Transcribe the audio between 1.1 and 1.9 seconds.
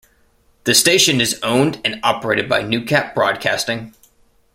is owned